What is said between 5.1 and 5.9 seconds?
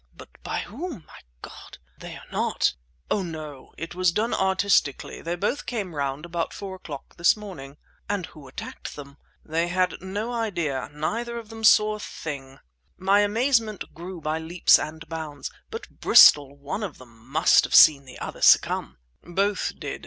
They both